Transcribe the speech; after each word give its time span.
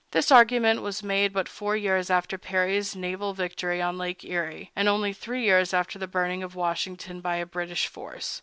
This 0.09 0.31
agreement 0.31 0.81
was 0.81 1.03
made 1.03 1.31
but 1.31 1.47
four 1.47 1.77
years 1.77 2.09
after 2.09 2.39
Perry's 2.39 2.95
naval 2.95 3.35
victory 3.35 3.83
on 3.83 3.99
Lake 3.99 4.25
Erie, 4.25 4.71
and 4.75 4.87
only 4.89 5.13
three 5.13 5.43
years 5.43 5.75
after 5.75 5.99
the 5.99 6.07
burning 6.07 6.41
of 6.41 6.55
Washington 6.55 7.21
by 7.21 7.35
a 7.35 7.45
British 7.45 7.85
force. 7.85 8.39